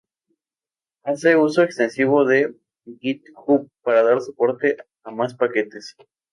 Hace 1.03 1.35
uso 1.35 1.61
extensivo 1.61 2.25
de 2.25 2.55
GitHub 3.01 3.69
para 3.83 4.01
dar 4.01 4.19
soporte 4.19 4.77
a 5.03 5.11
más 5.11 5.35
paquetes. 5.35 5.95